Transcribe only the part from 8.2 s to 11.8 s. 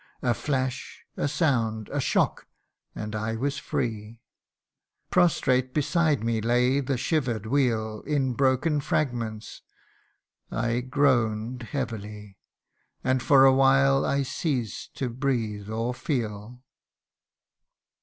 broken fragments I groan'd